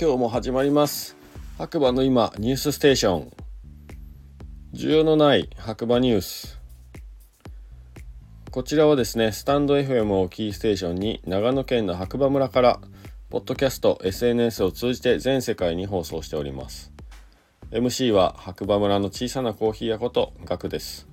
[0.00, 1.14] 今日も始まります。
[1.58, 3.32] 白馬の今ニュースステーション。
[4.72, 6.58] 需要のない白馬ニュース。
[8.50, 12.80] こちらはですねスタンド FM をキーステーションに長野県の白馬村から
[13.28, 16.94] ポッドキャスト SNS を通じて全世界に放送しております。
[17.70, 21.08] MC は白馬村の小さなコーヒー屋ことガクです。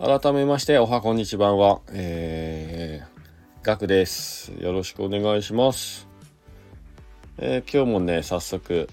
[0.00, 1.82] 改めましておはこんにちばんは。
[1.92, 4.50] えー、ガクです。
[4.58, 6.09] よろしくお願いします。
[7.38, 8.88] えー、今日もね早速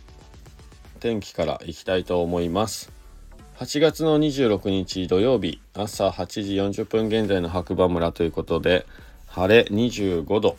[0.99, 2.91] 天気からいきたいと思います。
[3.57, 8.85] 8月の26日土曜日朝8時40分現在の白馬村ということで
[9.25, 10.57] 晴れ25度。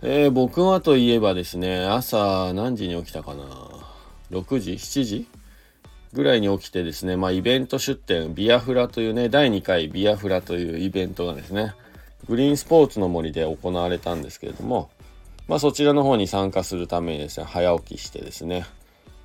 [0.00, 3.44] えー、僕はといえばですね朝何時に起きたかな
[4.30, 5.26] ？6時？7時？
[6.12, 11.74] ぐらいに起きてですねまあイベント出店ビアフラというね第2回ビアフラというイベントがですね
[12.28, 14.90] グリーンスポーツの森で行われたんですけれども
[15.48, 18.64] まあそちらの方に参加するためにですね早起きしてですね、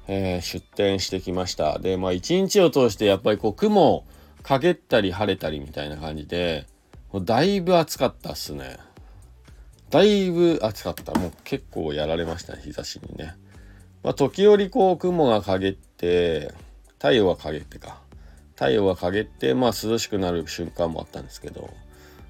[0.07, 4.05] えー、出店してきましたでまあ一日を通してやっぱりこう雲を
[4.41, 6.65] 陰ったり晴れたりみたいな感じで
[7.11, 8.77] もうだいぶ暑かったっすね
[9.93, 11.13] だいぶ暑かった。
[11.19, 13.35] もう結構やられましたね、日差しにね。
[14.01, 16.51] まあ、時折こう雲が陰って、
[16.93, 18.01] 太陽が陰ってか。
[18.55, 21.69] 太陽が陰って、まあ涼しくなる瞬間もあったんですけど、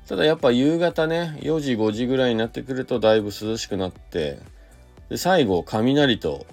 [0.07, 4.39] ただやっぱ夕方ね、4時、5時ぐらいになってくるとだいぶ涼しくなって、
[5.09, 6.45] で、最後、雷と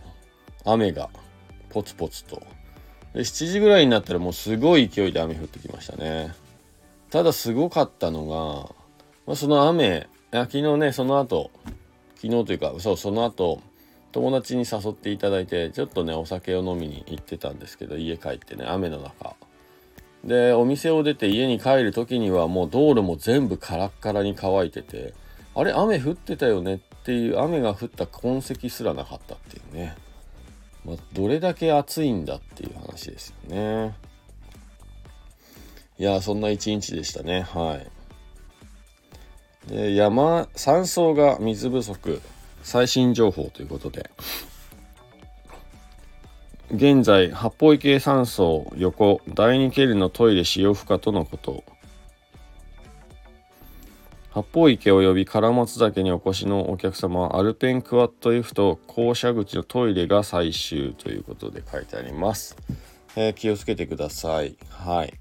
[0.64, 1.10] 雨が
[1.70, 2.42] ポツポツと。
[3.14, 6.34] で、7時ぐらいになったらもうすごい勢いで雨降ってきましたね。
[7.10, 8.74] ただすごかったのが、
[9.26, 11.50] まあ、その雨、昨日ねその後
[12.16, 13.60] 昨日というかそうその後
[14.12, 19.34] 友達に誘っていただいてちょっとねお酒を飲みに行ってたんですけど家帰ってね雨の中
[20.24, 25.14] でお店を出て家に帰る時にはもう道路も全部カラッカラに乾いてて
[25.54, 29.96] あれ雨降ってたよねっていう雨が降った痕跡すらなかったっていうね、
[30.84, 33.94] まあ、どれだけ暑いんだっていう話ですよね。
[35.98, 37.42] いやそんな一日でしたね。
[37.42, 37.80] は
[39.68, 39.70] い。
[39.70, 42.20] で山山荘が水不足
[42.62, 44.10] 最新情報ということで。
[46.72, 51.64] 現在八方池山荘横第2ケルのトイレ使用不可とのこと。
[54.30, 62.56] 八方池及び唐松岳にお越しのお客様はアルペンクワッド F と降車口のトイレが最終ということで書いてあります、
[63.16, 64.56] えー、気をつけてください。
[64.70, 65.14] はい。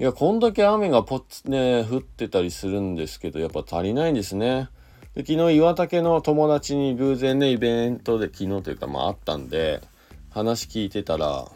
[0.00, 4.68] いや、こんだけ雨がポッね、降ってたりするんですけど、やっぱ足りないんですね。
[5.14, 9.80] で昨日岩竹の友達に偶然ね、イベントで昨日というかまああったんで、
[10.30, 11.50] 話聞いてたら、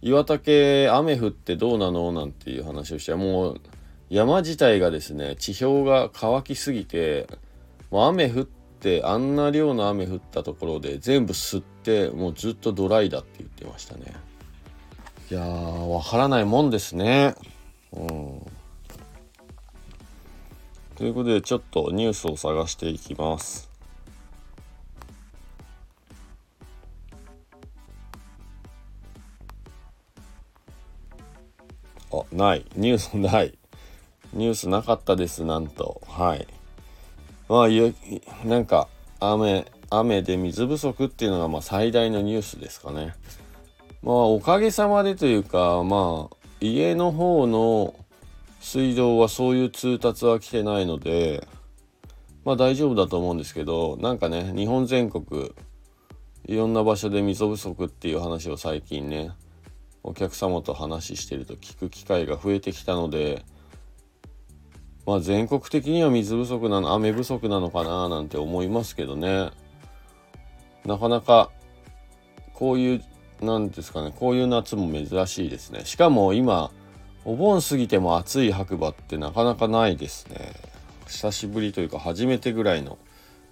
[0.00, 2.12] 岩竹雨降ってどうなの？
[2.12, 3.60] なんていう話をして、もう
[4.10, 7.28] 山自体がですね、地表が乾きすぎて、
[7.90, 14.12] もう雨降って、あんな量の雨降ったところで全部吸って、もうずっとドライだって言ってましたね。
[15.30, 17.34] いやー、わからないもんですね。
[17.92, 18.08] うん。
[20.96, 23.71] ということで、ちょっとニュースを探していきます。
[32.12, 32.64] あ、ない。
[32.76, 33.58] ニュースない。
[34.32, 36.00] ニュースなかったです、なんと。
[36.06, 36.46] はい。
[37.48, 38.88] まあ、なんか、
[39.20, 43.14] 雨、雨で水不足っていうのがまあ最大のニュースですかね。
[44.02, 47.94] まあおかげさまでというかまあ家の方の
[48.60, 51.46] 水道はそういう通達は来てないので
[52.44, 55.52] まあ大丈夫だと思うんですけどなんかね日本全国
[56.46, 59.30] いろんな場所で水不足っていう話を最近ね
[60.02, 63.44] お客様と話してると聞く機会が増えてきたので
[65.06, 69.50] まあ全国的には水不足なの雨不足なのかななんて思いますけどね。
[70.84, 71.50] なかなか
[72.54, 73.04] こういう
[73.40, 75.84] 何ですかねこういう夏も珍しいですね。
[75.84, 76.70] しかも今
[77.24, 80.52] お盆過ぎても暑い白馬ってなかなかないですね。
[81.06, 82.98] 久しぶりというか初めてぐらいの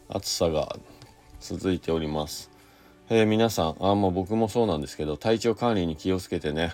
[0.08, 0.76] 暑さが
[1.40, 2.50] 続いております、
[3.12, 6.72] えー、皆さんあまあ僕もそうなんですけど体調管理に気をつけてね、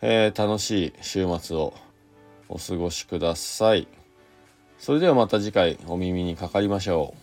[0.00, 1.74] えー、楽しい週末を
[2.48, 3.88] お過ごしください
[4.78, 7.14] それではまた次回お耳にかかりましょ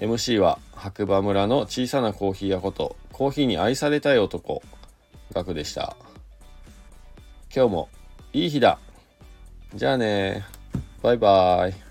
[0.00, 4.62] う MC は白馬村の小さなコーヒー屋ことコーヒーに愛されたい男、
[5.32, 5.96] ガクでした。
[7.54, 7.88] 今日も
[8.34, 8.78] いい日だ。
[9.74, 10.44] じゃあね
[11.02, 11.85] バイバイ。